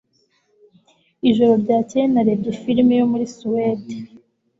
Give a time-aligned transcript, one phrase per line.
[1.29, 3.93] Ijoro ryakeye narebye firime yo muri Suwede